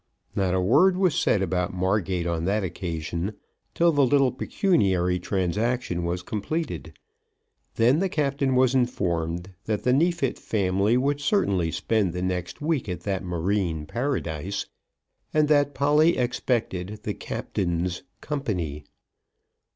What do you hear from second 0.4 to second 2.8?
a word was said about Margate on that